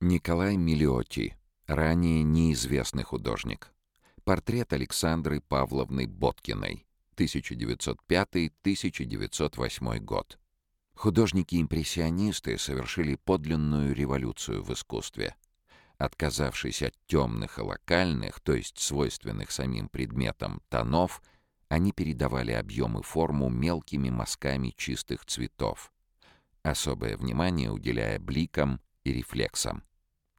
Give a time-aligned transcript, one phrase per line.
[0.00, 1.34] Николай Миллиотти,
[1.66, 3.72] ранее неизвестный художник.
[4.22, 6.86] Портрет Александры Павловны Боткиной,
[7.16, 10.38] 1905-1908 год.
[10.94, 15.34] Художники-импрессионисты совершили подлинную революцию в искусстве.
[15.96, 21.20] Отказавшись от темных и локальных, то есть свойственных самим предметам, тонов,
[21.68, 25.92] они передавали объем и форму мелкими мазками чистых цветов,
[26.62, 29.82] особое внимание уделяя бликам и рефлексам.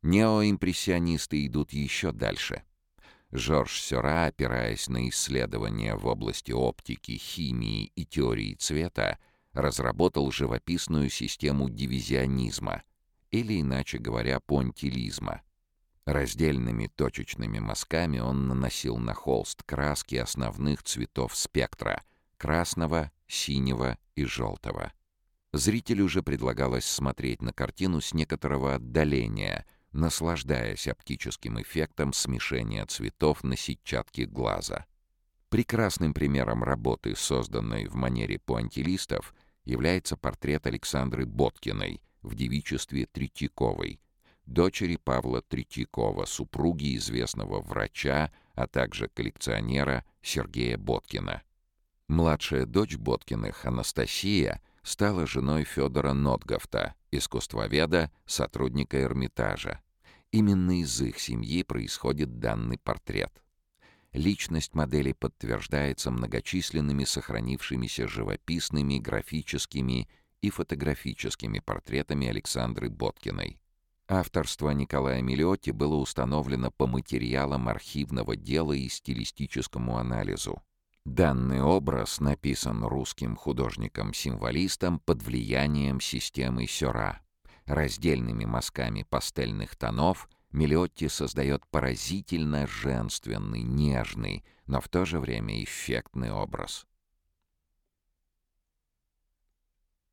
[0.01, 2.63] Неоимпрессионисты идут еще дальше.
[3.31, 9.19] Жорж Сёра, опираясь на исследования в области оптики, химии и теории цвета,
[9.53, 12.83] разработал живописную систему дивизионизма,
[13.29, 15.41] или, иначе говоря, понтилизма.
[16.05, 22.03] Раздельными точечными мазками он наносил на холст краски основных цветов спектра—
[22.37, 24.91] красного, синего и желтого.
[25.53, 33.57] Зрителю же предлагалось смотреть на картину с некоторого отдаления, наслаждаясь оптическим эффектом смешения цветов на
[33.57, 34.85] сетчатке глаза.
[35.49, 39.33] Прекрасным примером работы, созданной в манере пуантилистов,
[39.65, 43.99] является портрет Александры Боткиной в девичестве Третьяковой,
[44.45, 51.43] дочери Павла Третьякова, супруги известного врача, а также коллекционера Сергея Боткина.
[52.07, 59.81] Младшая дочь Боткиных, Анастасия, стала женой Федора Нотговта, искусствоведа, сотрудника Эрмитажа.
[60.31, 63.41] Именно из их семьи происходит данный портрет.
[64.13, 70.07] Личность модели подтверждается многочисленными сохранившимися живописными, графическими
[70.41, 73.59] и фотографическими портретами Александры Боткиной.
[74.07, 80.63] Авторство Николая Миллиотти было установлено по материалам архивного дела и стилистическому анализу.
[81.05, 87.21] Данный образ написан русским художником-символистом под влиянием системы Сёра.
[87.69, 96.31] Раздельными мазками пастельных тонов Миллиотти создает поразительно женственный, нежный, но в то же время эффектный
[96.31, 96.87] образ.